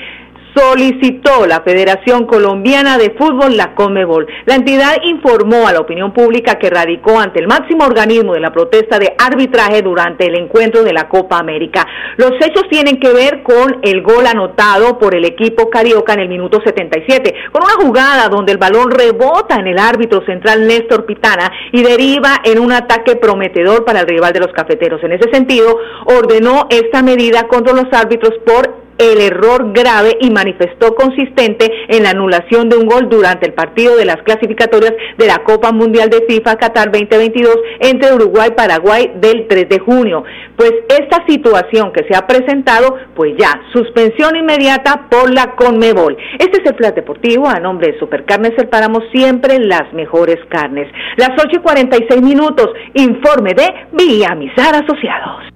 solicitó 0.56 1.46
la 1.46 1.62
Federación 1.62 2.26
Colombiana 2.26 2.98
de 2.98 3.12
Fútbol, 3.12 3.58
la 3.58 3.76
Conmebol. 3.76 4.26
La 4.46 4.56
entidad 4.56 4.96
informó 5.04 5.68
a 5.68 5.74
la 5.74 5.82
opinión 5.82 6.14
pública 6.14 6.56
que 6.56 6.70
radicó 6.70 7.20
ante 7.20 7.40
el 7.40 7.48
máximo 7.48 7.86
organismo 7.86 8.34
de 8.34 8.40
la 8.40 8.54
protesta 8.54 8.98
de 8.98 9.14
arbitraje 9.18 9.82
durante 9.82 10.26
el 10.26 10.36
encuentro 10.36 10.84
de 10.84 10.94
la 10.94 11.08
Copa 11.10 11.38
América. 11.38 11.86
Los 12.18 12.32
hechos 12.40 12.64
tienen 12.70 13.00
que 13.00 13.12
ver 13.14 13.44
con 13.44 13.80
el 13.82 14.02
gol 14.02 14.26
anotado 14.26 14.98
por 14.98 15.16
el 15.16 15.26
equipo 15.26 15.70
carioca 15.70 16.14
en 16.14 16.22
el 16.22 16.30
minuto 16.30 16.62
77, 16.64 17.34
con 17.52 17.64
una 17.64 17.86
jugada 17.86 18.30
donde 18.30 18.54
el 18.54 18.58
balón 18.58 18.92
rebota 18.92 19.56
en 19.56 19.68
el 19.68 19.78
árbitro 19.78 20.26
central 20.26 20.66
Néstor 20.68 21.06
Pitana 21.06 21.52
y 21.72 21.84
deriva 21.84 22.42
en 22.44 22.60
un 22.60 22.72
ataque 22.72 23.16
prometedor 23.16 23.84
para 23.84 24.02
el 24.02 24.08
rival 24.08 24.34
de 24.34 24.40
los 24.40 24.54
cafeteros. 24.54 25.04
En 25.04 25.12
ese 25.12 25.30
sentido, 25.32 25.78
ordenó 26.06 26.68
esta 26.70 27.02
medida 27.02 27.48
contra 27.48 27.74
los 27.74 27.92
árbitros 27.92 28.34
por 28.46 28.85
el 28.98 29.22
error 29.22 29.72
grave 29.74 30.18
y 30.22 30.30
manifestó 30.32 30.96
consistente 30.96 31.72
en 31.90 32.04
la 32.04 32.12
anulación 32.12 32.70
de 32.70 32.78
un 32.78 32.86
gol 32.86 33.10
durante 33.10 33.46
el 33.46 33.54
partido 33.54 33.96
de 33.96 34.06
las 34.06 34.18
clasificatorias 34.24 34.94
de 35.18 35.28
la 35.28 35.40
Copa 35.40 35.72
Mundial 35.72 36.10
de 36.10 36.25
FIFA 36.28 36.56
Qatar 36.56 36.92
2022 36.92 37.56
entre 37.80 38.14
Uruguay 38.14 38.50
y 38.52 38.56
Paraguay 38.56 39.12
del 39.16 39.48
3 39.48 39.70
de 39.70 39.80
junio. 39.80 40.24
Pues 40.56 40.74
esta 40.90 41.25
situación 41.28 41.92
que 41.92 42.06
se 42.08 42.16
ha 42.16 42.25
presentado, 42.25 42.96
pues 43.16 43.34
ya, 43.38 43.62
suspensión 43.74 44.36
inmediata 44.36 45.08
por 45.10 45.34
la 45.34 45.56
Conmebol. 45.56 46.18
Este 46.40 46.62
es 46.62 46.70
el 46.70 46.75
Plan 46.75 46.94
Deportivo 46.96 47.48
a 47.48 47.60
nombre 47.60 47.92
de 47.92 48.00
Supercarnes 48.00 48.54
Páramo, 48.70 49.02
siempre 49.12 49.60
las 49.60 49.92
mejores 49.94 50.38
carnes. 50.50 50.88
Las 51.18 51.32
8 51.32 51.48
y 51.54 51.60
46 51.60 52.22
minutos, 52.22 52.70
informe 52.94 53.54
de 53.54 53.68
Villamizar 53.92 54.75
Asociados. 54.75 55.55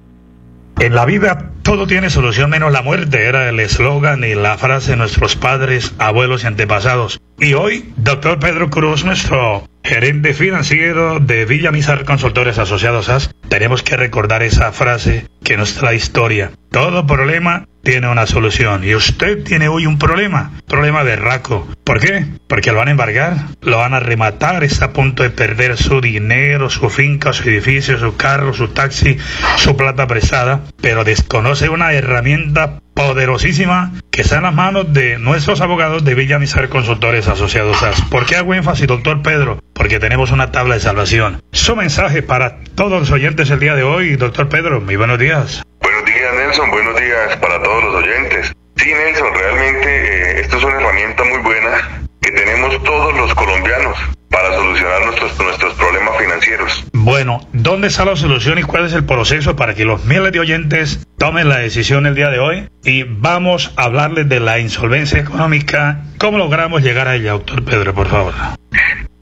En 0.79 0.95
la 0.95 1.05
vida 1.05 1.51
todo 1.61 1.87
tiene 1.87 2.09
solución 2.09 2.49
menos 2.49 2.71
la 2.71 2.81
muerte, 2.81 3.25
era 3.25 3.49
el 3.49 3.59
eslogan 3.59 4.23
y 4.23 4.33
la 4.33 4.57
frase 4.57 4.91
de 4.91 4.97
nuestros 4.97 5.35
padres, 5.35 5.93
abuelos 5.99 6.43
y 6.43 6.47
antepasados. 6.47 7.19
Y 7.37 7.53
hoy, 7.53 7.93
doctor 7.97 8.39
Pedro 8.39 8.69
Cruz, 8.69 9.03
nuestro 9.03 9.67
gerente 9.83 10.33
financiero 10.33 11.19
de 11.19 11.43
Villa 11.43 11.71
Mizar 11.71 12.05
Consultores 12.05 12.59
Asociados 12.59 13.09
AS, 13.09 13.29
tenemos 13.49 13.83
que 13.83 13.97
recordar 13.97 14.41
esa 14.41 14.71
frase 14.71 15.27
que 15.43 15.57
nos 15.57 15.75
trae 15.75 15.97
historia. 15.97 16.51
Todo 16.71 17.05
problema 17.05 17.67
tiene 17.89 18.07
una 18.07 18.27
solución 18.27 18.83
y 18.83 18.93
usted 18.93 19.43
tiene 19.43 19.67
hoy 19.67 19.87
un 19.87 19.97
problema, 19.97 20.51
problema 20.67 21.03
de 21.03 21.15
raco. 21.15 21.67
¿Por 21.83 21.99
qué? 21.99 22.23
Porque 22.47 22.71
lo 22.71 22.77
van 22.77 22.89
a 22.89 22.91
embargar, 22.91 23.35
lo 23.61 23.77
van 23.77 23.95
a 23.95 23.99
rematar, 23.99 24.63
está 24.63 24.85
a 24.85 24.93
punto 24.93 25.23
de 25.23 25.31
perder 25.31 25.75
su 25.75 25.99
dinero, 25.99 26.69
su 26.69 26.91
finca, 26.91 27.33
su 27.33 27.49
edificio, 27.49 27.97
su 27.97 28.15
carro, 28.15 28.53
su 28.53 28.67
taxi, 28.67 29.17
su 29.55 29.75
plata 29.75 30.05
prestada, 30.05 30.61
pero 30.79 31.03
desconoce 31.03 31.67
una 31.69 31.91
herramienta 31.93 32.79
poderosísima 32.93 33.93
que 34.11 34.21
está 34.21 34.37
en 34.37 34.43
las 34.43 34.53
manos 34.53 34.93
de 34.93 35.17
nuestros 35.17 35.59
abogados 35.59 36.05
de 36.05 36.13
Villa 36.13 36.37
Mizar 36.37 36.69
Consultores 36.69 37.27
Asociados 37.27 37.81
AS. 37.81 38.03
¿Por 38.03 38.27
qué 38.27 38.35
hago 38.35 38.53
énfasis, 38.53 38.85
doctor 38.85 39.23
Pedro? 39.23 39.63
Porque 39.73 39.99
tenemos 39.99 40.29
una 40.29 40.51
tabla 40.51 40.75
de 40.75 40.81
salvación. 40.81 41.41
Su 41.53 41.75
mensaje 41.75 42.21
para 42.21 42.59
todos 42.75 42.99
los 42.99 43.09
oyentes 43.09 43.49
el 43.49 43.59
día 43.59 43.73
de 43.73 43.81
hoy, 43.81 44.15
doctor 44.15 44.47
Pedro, 44.47 44.79
muy 44.79 44.95
buenos 44.95 45.17
días. 45.17 45.63
Buenos 45.81 46.05
días, 46.05 46.18
Nelson. 46.49 46.71
Buenos 46.71 46.99
días 46.99 47.37
para 47.37 47.61
todos 47.61 47.83
los 47.83 47.95
oyentes. 48.03 48.51
Sí, 48.75 48.91
Nelson, 48.91 49.27
realmente 49.35 49.87
eh, 49.87 50.41
esto 50.41 50.57
es 50.57 50.63
una 50.63 50.77
herramienta 50.77 51.23
muy 51.25 51.37
buena 51.43 52.07
que 52.23 52.31
tenemos 52.31 52.83
todos 52.83 53.15
los 53.15 53.35
colombianos 53.35 53.95
para 54.31 54.51
solucionar 54.55 55.05
nuestros, 55.05 55.39
nuestros 55.39 55.73
problemas 55.75 56.17
financieros. 56.17 56.85
Bueno, 56.93 57.47
¿dónde 57.53 57.89
está 57.89 58.03
la 58.03 58.15
solución 58.15 58.57
y 58.57 58.63
cuál 58.63 58.87
es 58.87 58.93
el 58.93 59.05
proceso 59.05 59.55
para 59.55 59.75
que 59.75 59.85
los 59.85 60.05
miles 60.05 60.31
de 60.31 60.39
oyentes 60.39 61.05
tomen 61.19 61.49
la 61.49 61.57
decisión 61.57 62.07
el 62.07 62.15
día 62.15 62.31
de 62.31 62.39
hoy? 62.39 62.67
Y 62.83 63.03
vamos 63.03 63.71
a 63.77 63.83
hablarles 63.83 64.27
de 64.27 64.39
la 64.39 64.57
insolvencia 64.57 65.19
económica. 65.19 66.01
¿Cómo 66.17 66.39
logramos 66.39 66.81
llegar 66.81 67.07
a 67.07 67.15
ella, 67.15 67.33
doctor 67.33 67.63
Pedro, 67.63 67.93
por 67.93 68.07
favor? 68.07 68.33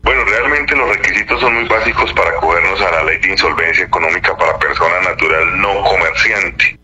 Bueno, 0.01 0.23
realmente 0.23 0.78
los 0.78 0.95
requisitos 0.95 1.41
son 1.41 1.56
muy 1.56 1.67
básicos 1.67 2.13
para 2.13 2.30
acogernos 2.30 2.80
a 2.80 2.91
la 2.91 3.04
ley 3.04 3.19
de 3.19 3.32
insolvencia 3.32 3.84
económica 3.84 4.34
para 4.38 4.58
persona 4.58 5.01
natural 5.04 5.60
no 5.60 5.84
comerciante. 5.84 6.78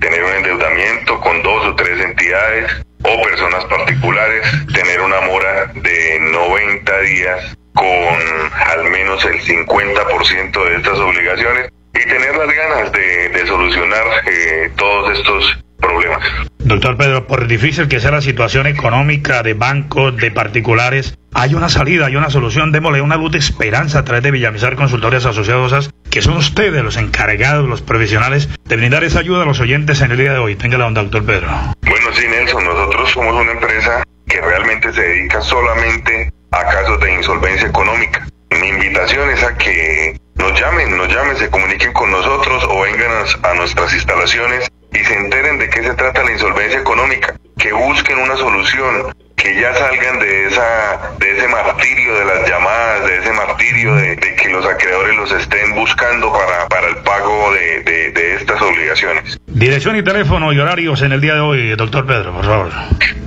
tener 0.00 0.24
un 0.24 0.32
endeudamiento 0.32 1.20
con 1.20 1.42
dos 1.42 1.66
o 1.66 1.74
tres 1.76 2.00
entidades 2.00 2.70
o 3.02 3.22
personas 3.22 3.64
particulares, 3.66 4.46
tener 4.74 5.00
una 5.00 5.20
mora 5.22 5.66
de 5.74 6.18
90 6.20 7.04
días 7.20 7.56
con 7.74 7.86
al 7.86 8.90
menos 8.90 9.24
el 9.24 9.40
50% 9.40 10.64
de 10.64 10.76
estas 10.76 10.98
obligaciones 10.98 11.70
y 11.94 11.98
tener 11.98 12.36
las 12.36 12.54
ganas 12.54 12.92
de, 12.92 13.46
solucionar 13.46 14.04
eh, 14.26 14.70
todos 14.76 15.18
estos 15.18 15.58
problemas. 15.78 16.22
Doctor 16.58 16.96
Pedro, 16.96 17.26
por 17.26 17.46
difícil 17.46 17.88
que 17.88 18.00
sea 18.00 18.10
la 18.12 18.20
situación 18.20 18.66
económica 18.66 19.42
de 19.42 19.54
bancos, 19.54 20.16
de 20.16 20.30
particulares, 20.30 21.18
hay 21.32 21.54
una 21.54 21.68
salida, 21.68 22.06
hay 22.06 22.16
una 22.16 22.30
solución. 22.30 22.70
Démosle 22.70 23.00
una 23.00 23.16
luz 23.16 23.32
de 23.32 23.38
esperanza 23.38 24.00
a 24.00 24.04
través 24.04 24.22
de 24.22 24.30
Villamizar 24.30 24.76
Consultorias 24.76 25.26
Asociadas, 25.26 25.90
que 26.10 26.22
son 26.22 26.36
ustedes 26.36 26.82
los 26.84 26.96
encargados, 26.96 27.68
los 27.68 27.82
profesionales, 27.82 28.48
de 28.64 28.76
brindar 28.76 29.04
esa 29.04 29.20
ayuda 29.20 29.42
a 29.42 29.46
los 29.46 29.60
oyentes 29.60 30.00
en 30.02 30.12
el 30.12 30.18
día 30.18 30.32
de 30.32 30.38
hoy. 30.38 30.54
Tenga 30.54 30.78
la 30.78 30.86
onda, 30.86 31.02
doctor 31.02 31.24
Pedro. 31.24 31.48
Bueno, 31.82 32.06
sí, 32.12 32.26
Nelson, 32.28 32.64
nosotros 32.64 33.10
somos 33.10 33.34
una 33.34 33.52
empresa 33.52 34.04
que 34.28 34.40
realmente 34.40 34.92
se 34.92 35.00
dedica 35.00 35.40
solamente 35.40 36.30
a 36.52 36.64
casos 36.64 37.00
de 37.00 37.14
insolvencia 37.14 37.68
económica. 37.68 38.26
Mi 38.50 38.68
invitación 38.68 39.30
es 39.30 39.42
a 39.42 39.56
que 39.56 40.16
nos 40.34 40.58
llamen, 40.58 40.96
nos 40.96 41.08
llamen, 41.08 41.36
se 41.36 41.50
comuniquen 41.50 41.92
con 41.92 42.10
nosotros 42.10 42.64
o 42.68 42.80
vengan 42.80 43.10
a, 43.42 43.54
nuestras 43.54 43.92
instalaciones 43.92 44.68
y 44.92 44.98
se 44.98 45.14
enteren 45.14 45.58
de 45.58 45.68
qué 45.68 45.82
se 45.82 45.94
trata 45.94 46.24
la 46.24 46.32
insolvencia 46.32 46.80
económica, 46.80 47.34
que 47.58 47.72
busquen 47.72 48.18
una 48.18 48.36
solución, 48.36 49.14
que 49.36 49.60
ya 49.60 49.72
salgan 49.74 50.18
de 50.18 50.46
esa 50.46 51.14
de 51.18 51.36
ese 51.36 51.48
martirio 51.48 52.18
de 52.18 52.24
las 52.24 52.48
llamadas, 52.48 53.06
de 53.06 53.18
ese 53.18 53.32
martirio 53.32 53.94
de, 53.94 54.16
que 54.16 54.48
los 54.48 54.66
acreedores 54.66 55.16
los 55.16 55.32
estén 55.32 55.74
buscando 55.74 56.32
para, 56.32 56.68
para 56.68 56.88
el 56.88 56.96
pago 56.96 57.52
de, 57.52 57.82
de, 57.82 58.34
estas 58.34 58.60
obligaciones. 58.62 59.38
Dirección 59.46 59.96
y 59.96 60.02
teléfono 60.02 60.52
y 60.52 60.58
horarios 60.58 61.02
en 61.02 61.12
el 61.12 61.20
día 61.20 61.34
de 61.34 61.40
hoy, 61.40 61.68
doctor 61.76 62.06
Pedro, 62.06 62.32
por 62.32 62.44
favor. 62.44 62.70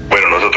Bueno, 0.09 0.29
nosotros 0.29 0.52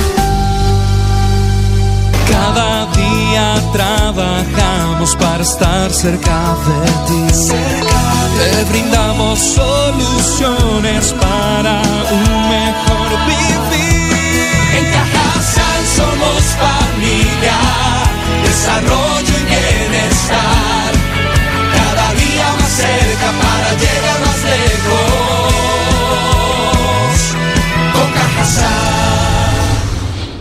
Cada 2.32 2.88
día 2.88 3.62
trabajamos 3.72 5.16
para 5.18 5.44
estar 5.44 5.92
cerca 5.92 6.56
de 6.66 6.82
ti. 7.06 7.52
Te 8.40 8.64
brindamos 8.72 9.38
soluciones 9.40 11.14
para 11.22 11.80
un 12.12 12.50
mejor 12.50 13.10
vivir. 13.28 13.69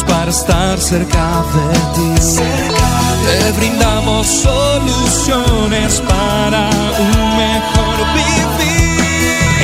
para 0.00 0.30
estar 0.30 0.78
cerca 0.78 1.44
de 1.52 1.68
ti. 1.94 2.14
Te 3.26 3.52
brindamos 3.52 4.26
soluciones 4.26 6.00
para 6.08 6.70
un 6.98 7.36
mejor 7.36 7.98
vivir. 8.14 9.00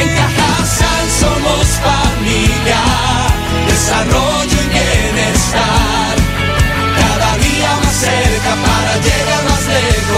En 0.03 0.09
Cajasal 0.19 1.07
somos 1.23 1.67
familia, 1.89 2.83
desarrollo 3.69 4.59
y 4.65 4.69
bienestar. 4.77 6.15
Cada 7.01 7.31
día 7.39 7.71
más 7.83 7.97
cerca 7.97 8.53
para 8.67 8.93
llegar 9.07 9.43
más 9.49 9.65
lejos. 9.67 10.18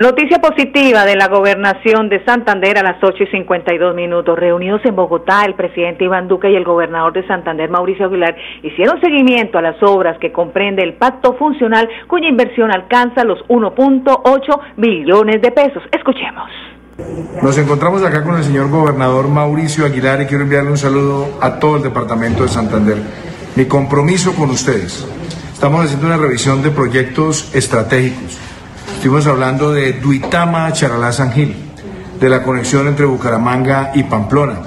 Noticia 0.00 0.38
positiva 0.38 1.04
de 1.04 1.14
la 1.14 1.28
gobernación 1.28 2.08
de 2.08 2.24
Santander 2.24 2.78
a 2.78 2.82
las 2.82 3.04
8 3.04 3.22
y 3.22 3.26
52 3.26 3.94
minutos. 3.94 4.38
Reunidos 4.38 4.80
en 4.86 4.96
Bogotá, 4.96 5.44
el 5.44 5.54
presidente 5.54 6.04
Iván 6.04 6.26
Duque 6.26 6.50
y 6.50 6.56
el 6.56 6.64
gobernador 6.64 7.12
de 7.12 7.26
Santander, 7.26 7.68
Mauricio 7.68 8.06
Aguilar, 8.06 8.34
hicieron 8.62 8.98
seguimiento 9.02 9.58
a 9.58 9.60
las 9.60 9.76
obras 9.82 10.16
que 10.18 10.32
comprende 10.32 10.82
el 10.82 10.94
pacto 10.94 11.34
funcional 11.34 11.86
cuya 12.06 12.28
inversión 12.28 12.72
alcanza 12.72 13.24
los 13.24 13.40
1.8 13.48 14.60
billones 14.78 15.42
de 15.42 15.50
pesos. 15.50 15.82
Escuchemos. 15.92 16.48
Nos 17.42 17.58
encontramos 17.58 18.02
acá 18.02 18.24
con 18.24 18.38
el 18.38 18.44
señor 18.44 18.70
gobernador 18.70 19.28
Mauricio 19.28 19.84
Aguilar 19.84 20.22
y 20.22 20.24
quiero 20.24 20.44
enviarle 20.44 20.70
un 20.70 20.78
saludo 20.78 21.28
a 21.42 21.58
todo 21.58 21.76
el 21.76 21.82
departamento 21.82 22.44
de 22.44 22.48
Santander. 22.48 22.96
Mi 23.54 23.66
compromiso 23.66 24.34
con 24.34 24.48
ustedes. 24.48 25.06
Estamos 25.52 25.84
haciendo 25.84 26.06
una 26.06 26.16
revisión 26.16 26.62
de 26.62 26.70
proyectos 26.70 27.54
estratégicos. 27.54 28.49
Estuvimos 28.94 29.26
hablando 29.26 29.72
de 29.72 29.94
Duitama 29.94 30.72
Charalá 30.72 31.10
San 31.12 31.32
Gil, 31.32 31.54
de 32.20 32.28
la 32.28 32.42
conexión 32.42 32.86
entre 32.86 33.06
Bucaramanga 33.06 33.92
y 33.94 34.02
Pamplona, 34.02 34.60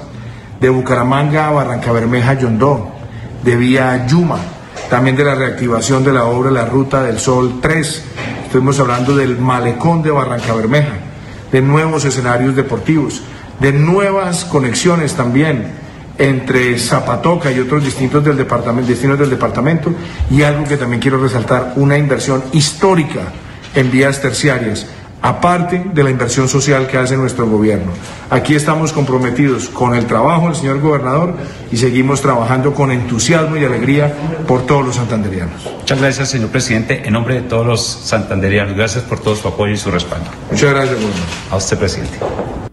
de 0.60 0.68
Bucaramanga 0.68 1.46
a 1.46 1.50
Barranca 1.52 1.92
Bermeja 1.92 2.34
Yondó, 2.34 2.90
de 3.44 3.56
Vía 3.56 4.06
Yuma, 4.06 4.38
también 4.90 5.16
de 5.16 5.24
la 5.24 5.36
reactivación 5.36 6.02
de 6.02 6.12
la 6.12 6.24
obra 6.24 6.50
La 6.50 6.64
Ruta 6.64 7.02
del 7.04 7.18
Sol 7.20 7.60
3. 7.62 8.04
Estuvimos 8.46 8.80
hablando 8.80 9.16
del 9.16 9.38
malecón 9.38 10.02
de 10.02 10.10
Barranca 10.10 10.52
Bermeja, 10.52 10.94
de 11.52 11.62
nuevos 11.62 12.04
escenarios 12.04 12.56
deportivos, 12.56 13.22
de 13.60 13.72
nuevas 13.72 14.44
conexiones 14.44 15.14
también 15.14 15.84
entre 16.18 16.78
Zapatoca 16.78 17.52
y 17.52 17.60
otros 17.60 17.84
distintos 17.84 18.24
del 18.24 18.36
departamento, 18.36 18.90
destinos 18.90 19.18
del 19.18 19.30
departamento 19.30 19.92
y 20.30 20.42
algo 20.42 20.64
que 20.64 20.76
también 20.76 21.00
quiero 21.00 21.18
resaltar, 21.18 21.72
una 21.76 21.96
inversión 21.96 22.42
histórica 22.52 23.20
en 23.74 23.90
vías 23.90 24.20
terciarias, 24.20 24.86
aparte 25.22 25.82
de 25.94 26.04
la 26.04 26.10
inversión 26.10 26.48
social 26.48 26.86
que 26.86 26.98
hace 26.98 27.16
nuestro 27.16 27.46
gobierno. 27.46 27.92
Aquí 28.28 28.54
estamos 28.54 28.92
comprometidos 28.92 29.70
con 29.70 29.94
el 29.94 30.06
trabajo 30.06 30.48
del 30.48 30.56
señor 30.56 30.80
gobernador 30.80 31.34
y 31.72 31.78
seguimos 31.78 32.20
trabajando 32.20 32.74
con 32.74 32.90
entusiasmo 32.90 33.56
y 33.56 33.64
alegría 33.64 34.12
por 34.46 34.66
todos 34.66 34.84
los 34.84 34.96
santanderianos. 34.96 35.66
Muchas 35.78 35.98
gracias, 35.98 36.28
señor 36.28 36.50
presidente. 36.50 37.02
En 37.06 37.14
nombre 37.14 37.36
de 37.36 37.42
todos 37.42 37.66
los 37.66 37.82
santanderianos, 37.82 38.76
gracias 38.76 39.04
por 39.04 39.18
todo 39.18 39.34
su 39.34 39.48
apoyo 39.48 39.72
y 39.72 39.78
su 39.78 39.90
respaldo. 39.90 40.30
Muchas 40.50 40.70
gracias, 40.70 40.96
gobernador. 40.96 41.28
A 41.50 41.56
usted, 41.56 41.78
presidente. 41.78 42.63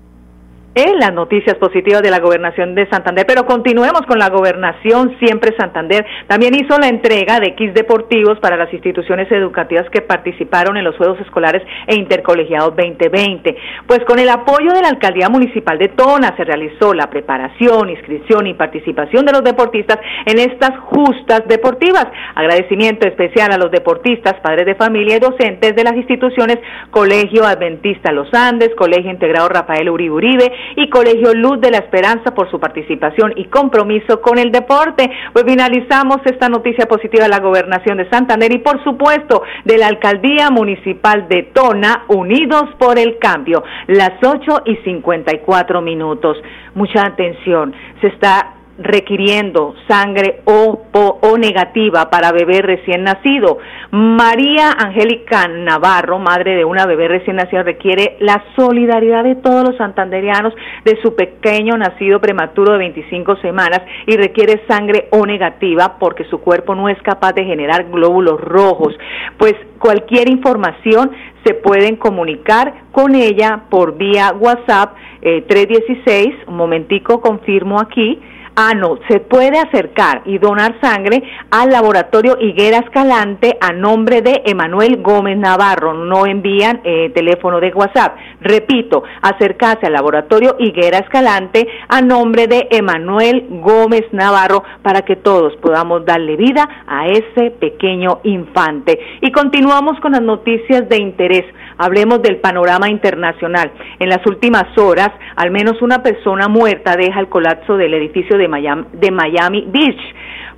En 0.73 0.99
las 0.99 1.13
noticias 1.13 1.57
positivas 1.57 2.01
de 2.01 2.09
la 2.09 2.21
gobernación 2.21 2.75
de 2.75 2.87
Santander, 2.89 3.25
pero 3.27 3.45
continuemos 3.45 4.03
con 4.07 4.17
la 4.17 4.29
gobernación 4.29 5.17
siempre 5.19 5.53
Santander. 5.57 6.05
También 6.27 6.55
hizo 6.55 6.79
la 6.79 6.87
entrega 6.87 7.41
de 7.41 7.55
kits 7.55 7.73
deportivos 7.73 8.39
para 8.39 8.55
las 8.55 8.71
instituciones 8.71 9.29
educativas 9.33 9.89
que 9.89 9.99
participaron 9.99 10.77
en 10.77 10.85
los 10.85 10.95
Juegos 10.95 11.19
Escolares 11.19 11.61
e 11.87 11.95
Intercolegiados 11.95 12.73
2020. 12.77 13.53
Pues 13.85 13.99
con 14.07 14.17
el 14.17 14.29
apoyo 14.29 14.71
de 14.71 14.81
la 14.81 14.87
Alcaldía 14.87 15.27
Municipal 15.27 15.77
de 15.77 15.89
Tona 15.89 16.33
se 16.37 16.45
realizó 16.45 16.93
la 16.93 17.09
preparación, 17.09 17.89
inscripción 17.89 18.47
y 18.47 18.53
participación 18.53 19.25
de 19.25 19.33
los 19.33 19.43
deportistas 19.43 19.99
en 20.25 20.39
estas 20.39 20.79
justas 20.85 21.41
deportivas. 21.49 22.07
Agradecimiento 22.33 23.05
especial 23.09 23.51
a 23.51 23.57
los 23.57 23.71
deportistas, 23.71 24.35
padres 24.41 24.65
de 24.65 24.75
familia 24.75 25.17
y 25.17 25.19
docentes 25.19 25.75
de 25.75 25.83
las 25.83 25.97
instituciones 25.97 26.59
Colegio 26.91 27.45
Adventista 27.45 28.13
Los 28.13 28.33
Andes, 28.33 28.69
Colegio 28.77 29.11
Integrado 29.11 29.49
Rafael 29.49 29.89
Uribe 29.89 30.15
Uribe, 30.15 30.60
y 30.75 30.89
Colegio 30.89 31.33
Luz 31.33 31.59
de 31.61 31.71
la 31.71 31.77
Esperanza 31.77 32.33
por 32.33 32.49
su 32.49 32.59
participación 32.59 33.33
y 33.35 33.45
compromiso 33.45 34.21
con 34.21 34.37
el 34.37 34.51
deporte. 34.51 35.09
Pues 35.33 35.45
finalizamos 35.45 36.17
esta 36.25 36.49
noticia 36.49 36.85
positiva 36.85 37.23
de 37.23 37.29
la 37.29 37.39
gobernación 37.39 37.97
de 37.97 38.09
Santander 38.09 38.51
y 38.53 38.59
por 38.59 38.83
supuesto 38.83 39.43
de 39.65 39.77
la 39.77 39.87
alcaldía 39.87 40.49
municipal 40.49 41.27
de 41.27 41.43
Tona, 41.53 42.05
Unidos 42.07 42.63
por 42.77 42.97
el 42.97 43.17
Cambio, 43.19 43.63
las 43.87 44.13
8 44.23 44.63
y 44.65 44.75
54 44.77 45.81
minutos. 45.81 46.37
Mucha 46.75 47.05
atención, 47.05 47.73
se 47.99 48.07
está 48.07 48.55
requiriendo 48.83 49.75
sangre 49.87 50.41
o, 50.45 50.83
o, 50.91 51.37
negativa 51.37 52.09
para 52.09 52.31
bebé 52.31 52.61
recién 52.61 53.03
nacido. 53.03 53.57
María 53.91 54.71
Angélica 54.71 55.47
Navarro, 55.47 56.19
madre 56.19 56.55
de 56.55 56.65
una 56.65 56.85
bebé 56.85 57.07
recién 57.07 57.37
nacida, 57.37 57.63
requiere 57.63 58.17
la 58.19 58.43
solidaridad 58.55 59.23
de 59.23 59.35
todos 59.35 59.67
los 59.67 59.77
santanderianos 59.77 60.53
de 60.85 60.99
su 61.01 61.15
pequeño 61.15 61.77
nacido 61.77 62.19
prematuro 62.19 62.73
de 62.73 62.79
25 62.79 63.37
semanas 63.37 63.81
y 64.07 64.17
requiere 64.17 64.63
sangre 64.67 65.07
o 65.11 65.25
negativa 65.25 65.97
porque 65.99 66.25
su 66.25 66.39
cuerpo 66.39 66.75
no 66.75 66.89
es 66.89 67.01
capaz 67.01 67.33
de 67.33 67.45
generar 67.45 67.89
glóbulos 67.89 68.39
rojos. 68.39 68.93
Pues 69.37 69.55
cualquier 69.79 70.29
información 70.29 71.11
se 71.43 71.53
pueden 71.55 71.95
comunicar 71.95 72.73
con 72.91 73.15
ella 73.15 73.63
por 73.69 73.97
vía 73.97 74.33
WhatsApp 74.39 74.95
eh, 75.21 75.43
316, 75.47 76.47
un 76.47 76.55
momentico 76.55 77.21
confirmo 77.21 77.79
aquí, 77.79 78.19
Ah, 78.55 78.73
no, 78.75 78.99
se 79.07 79.21
puede 79.21 79.57
acercar 79.57 80.23
y 80.25 80.37
donar 80.37 80.75
sangre 80.81 81.23
al 81.51 81.69
laboratorio 81.69 82.35
Higuera 82.37 82.79
Escalante 82.79 83.57
a 83.61 83.71
nombre 83.71 84.21
de 84.21 84.41
Emanuel 84.45 85.01
Gómez 85.01 85.37
Navarro. 85.37 85.93
No 85.93 86.25
envían 86.25 86.81
eh, 86.83 87.11
teléfono 87.15 87.61
de 87.61 87.69
WhatsApp. 87.69 88.17
Repito, 88.41 89.03
acercarse 89.21 89.87
al 89.87 89.93
laboratorio 89.93 90.57
Higuera 90.59 90.97
Escalante 90.97 91.65
a 91.87 92.01
nombre 92.01 92.47
de 92.47 92.67
Emanuel 92.71 93.47
Gómez 93.61 94.03
Navarro 94.11 94.63
para 94.81 95.03
que 95.03 95.15
todos 95.15 95.55
podamos 95.57 96.05
darle 96.05 96.35
vida 96.35 96.67
a 96.87 97.07
ese 97.07 97.51
pequeño 97.51 98.19
infante. 98.23 98.99
Y 99.21 99.31
continuamos 99.31 99.97
con 100.01 100.11
las 100.11 100.21
noticias 100.21 100.89
de 100.89 100.97
interés. 100.97 101.45
Hablemos 101.81 102.21
del 102.21 102.37
panorama 102.37 102.89
internacional. 102.89 103.71
En 103.97 104.07
las 104.07 104.23
últimas 104.27 104.77
horas, 104.77 105.09
al 105.35 105.49
menos 105.49 105.81
una 105.81 106.03
persona 106.03 106.47
muerta 106.47 106.95
deja 106.95 107.19
el 107.19 107.27
colapso 107.27 107.75
del 107.75 107.95
edificio 107.95 108.37
de 108.37 108.47
Miami, 108.47 109.65
Beach. 109.67 109.99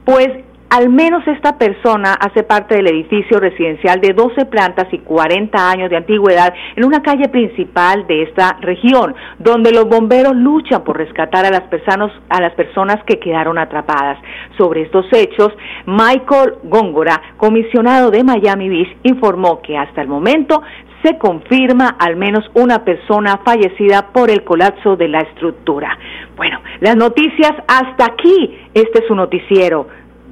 Pues 0.03 0.27
al 0.69 0.89
menos 0.89 1.25
esta 1.27 1.57
persona 1.57 2.13
hace 2.13 2.43
parte 2.43 2.75
del 2.75 2.87
edificio 2.87 3.39
residencial 3.39 4.01
de 4.01 4.11
12 4.11 4.47
plantas 4.47 4.87
y 4.91 4.97
40 4.97 5.69
años 5.69 5.89
de 5.89 5.97
antigüedad 5.97 6.53
en 6.75 6.83
una 6.83 7.01
calle 7.01 7.29
principal 7.29 8.05
de 8.07 8.23
esta 8.23 8.57
región, 8.59 9.15
donde 9.37 9.71
los 9.71 9.87
bomberos 9.87 10.35
luchan 10.35 10.83
por 10.83 10.97
rescatar 10.97 11.45
a 11.45 11.51
las 11.51 12.53
personas 12.55 13.03
que 13.05 13.19
quedaron 13.19 13.59
atrapadas. 13.59 14.17
Sobre 14.57 14.81
estos 14.81 15.05
hechos, 15.13 15.53
Michael 15.85 16.55
Góngora, 16.63 17.21
comisionado 17.37 18.09
de 18.09 18.23
Miami 18.23 18.67
Beach, 18.67 18.97
informó 19.03 19.61
que 19.61 19.77
hasta 19.77 20.01
el 20.01 20.07
momento 20.07 20.63
se 21.03 21.17
confirma 21.17 21.95
al 21.99 22.15
menos 22.15 22.45
una 22.53 22.83
persona 22.83 23.39
fallecida 23.43 24.07
por 24.13 24.31
el 24.31 24.43
colapso 24.43 24.95
de 24.95 25.09
la 25.09 25.19
estructura. 25.19 25.97
Bueno, 26.35 26.59
las 26.79 26.95
noticias 26.95 27.51
hasta 27.67 28.05
aquí. 28.05 28.57
Este 28.73 28.99
es 28.99 29.07
su 29.07 29.15
noticiero 29.15 29.87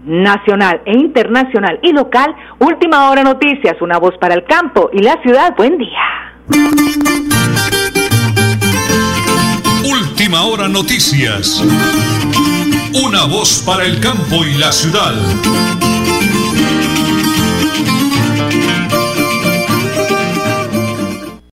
nacional 0.06 0.82
e 0.86 0.98
internacional 0.98 1.80
y 1.84 1.92
local. 1.92 2.34
Última 2.60 3.12
hora 3.12 3.24
noticias, 3.24 3.80
una 3.82 4.00
voz 4.00 4.18
para 4.18 4.34
el 4.34 4.46
campo 4.46 4.90
y 4.94 5.00
la 5.00 5.22
ciudad. 5.22 5.56
Buen 5.56 5.78
día. 5.78 6.34
Última 9.84 10.44
hora 10.44 10.68
noticias. 10.68 11.62
Una 13.06 13.26
voz 13.26 13.64
para 13.66 13.86
el 13.86 14.00
campo 14.00 14.46
y 14.46 14.58
la 14.58 14.72
ciudad. 14.72 15.14